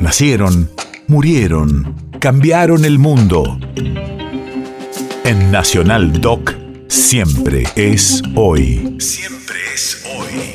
[0.00, 0.70] Nacieron,
[1.08, 3.58] murieron, cambiaron el mundo.
[5.24, 6.54] En Nacional Doc,
[6.88, 8.96] siempre es hoy.
[8.98, 10.52] Siempre es hoy.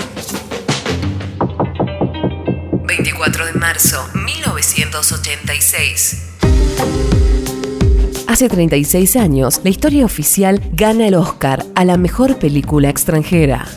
[2.87, 6.23] 24 de marzo, 1986.
[8.27, 13.67] Hace 36 años, la historia oficial gana el Oscar a la mejor película extranjera.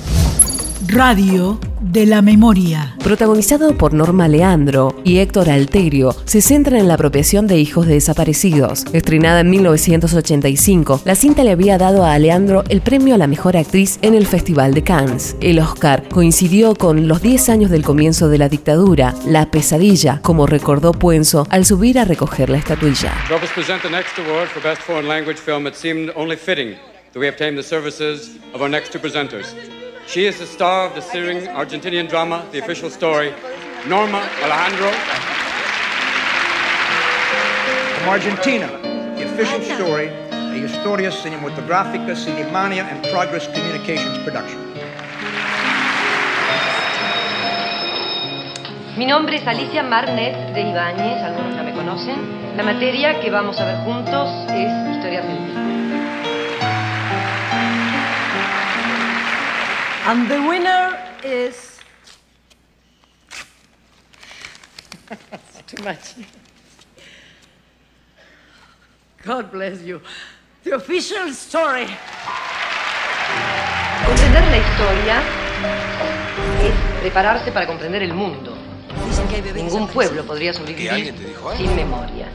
[0.86, 1.60] Radio
[1.90, 2.96] de la Memoria.
[3.02, 7.94] Protagonizado por Norma Leandro y Héctor Alterio, se centra en la apropiación de hijos de
[7.94, 8.84] desaparecidos.
[8.92, 13.56] Estrenada en 1985, la cinta le había dado a Leandro el premio a la mejor
[13.56, 15.36] actriz en el Festival de Cannes.
[15.40, 20.46] El Oscar coincidió con los 10 años del comienzo de la dictadura, la pesadilla, como
[20.46, 23.12] recordó Puenzo al subir a recoger la estatuilla.
[30.08, 33.34] She is the star of the searing Argentinian drama, The Official Story,
[33.86, 34.90] Norma Alejandro.
[37.92, 38.68] From Argentina,
[39.18, 44.58] The Official Story, a Historia Cinematográfica, Cinemania and Progress Communications production.
[48.96, 52.56] Mi nombre es Alicia Marnet de Ibáñez, algunos ya me conocen.
[52.56, 56.27] La materia que vamos a ver juntos es Historia Argentina.
[60.08, 61.80] And the winner is.
[65.66, 66.14] too much.
[69.22, 70.00] God bless you.
[70.64, 71.86] The official story.
[74.06, 75.22] Comprender la historia
[76.62, 78.56] es prepararse para comprender el mundo.
[79.54, 81.14] Ningún pueblo podría sobrevivir
[81.54, 82.28] sin memoria.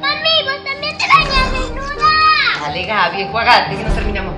[0.00, 2.06] Mami, vos también te bañas desnuda.
[2.60, 4.35] Dale, Gaby, enjuagate, que no terminamos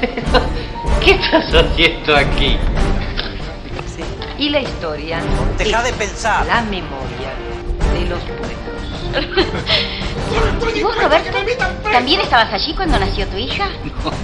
[1.04, 2.56] ¿Qué estás haciendo aquí?
[4.38, 5.20] Y la historia.
[5.58, 6.46] Deja de pensar.
[6.46, 7.34] La memoria
[7.92, 8.60] de los pueblos.
[10.76, 11.30] ¿Y vos, Roberto,
[11.92, 13.68] también estabas allí cuando nació tu hija?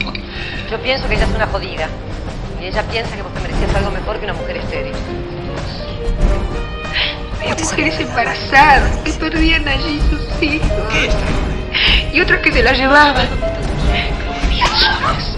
[0.70, 1.88] Yo pienso que ella es una jodida.
[2.60, 4.94] Y ella piensa que vos te merecías algo mejor que una mujer estéril.
[7.40, 11.14] Había mujeres embarazadas que perdían allí sus hijos.
[12.12, 13.28] Y otras que se las llevaban.
[14.48, 15.35] Vivían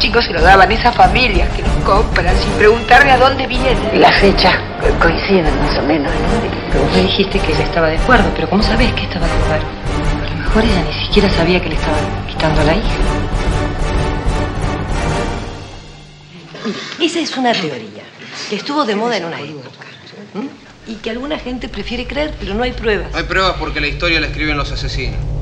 [0.00, 0.20] solas.
[0.20, 3.46] Porque al chico se lo daban esas familias que lo compran sin preguntarle a dónde
[3.46, 3.98] viene.
[3.98, 4.54] Las fechas
[5.00, 6.40] coinciden más o menos, ¿no?
[6.70, 9.32] Pero vos me dijiste que ella estaba de acuerdo, pero ¿cómo sabés que estaba de
[9.44, 9.66] acuerdo?
[9.66, 12.96] A lo mejor ella ni siquiera sabía que le estaban quitando a la hija.
[17.00, 18.02] Esa es una teoría
[18.48, 19.86] que estuvo de moda en una época.
[20.86, 23.12] Y que alguna gente prefiere creer, pero no hay pruebas.
[23.12, 25.39] No hay pruebas porque la historia la escriben los asesinos.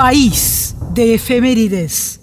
[0.00, 2.19] País de efemérides.